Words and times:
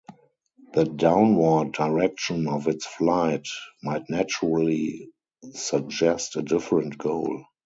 The 0.73 0.85
downward 0.85 1.73
direction 1.73 2.47
of 2.47 2.67
its 2.67 2.87
flight 2.87 3.47
might 3.83 4.09
naturally 4.09 5.11
suggest 5.53 6.37
a 6.37 6.41
different 6.41 6.97
goal. 6.97 7.45